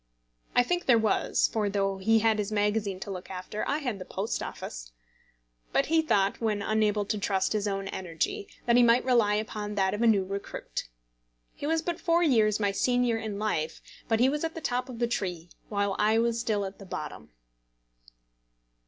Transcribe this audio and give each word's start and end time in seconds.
I 0.55 0.63
think 0.63 0.87
there 0.87 0.97
was, 0.97 1.47
for 1.53 1.69
though 1.69 1.99
he 1.99 2.17
had 2.17 2.39
his 2.39 2.51
magazine 2.51 2.99
to 3.01 3.11
look 3.11 3.29
after, 3.29 3.63
I 3.67 3.77
had 3.77 3.99
the 3.99 4.03
Post 4.03 4.41
Office. 4.41 4.91
But 5.71 5.85
he 5.85 6.01
thought, 6.01 6.41
when 6.41 6.63
unable 6.63 7.05
to 7.05 7.19
trust 7.19 7.53
his 7.53 7.67
own 7.67 7.87
energy, 7.89 8.47
that 8.65 8.75
he 8.75 8.81
might 8.81 9.05
rely 9.05 9.35
upon 9.35 9.75
that 9.75 9.93
of 9.93 10.01
a 10.01 10.07
new 10.07 10.25
recruit. 10.25 10.89
He 11.53 11.67
was 11.67 11.83
but 11.83 11.99
four 12.01 12.23
years 12.23 12.59
my 12.59 12.71
senior 12.71 13.17
in 13.19 13.37
life, 13.37 13.79
but 14.07 14.19
he 14.19 14.27
was 14.27 14.43
at 14.43 14.55
the 14.55 14.59
top 14.59 14.89
of 14.89 14.97
the 14.97 15.05
tree, 15.07 15.51
while 15.69 15.95
I 15.99 16.17
was 16.17 16.39
still 16.39 16.65
at 16.65 16.79
the 16.79 16.85
bottom. 16.87 17.29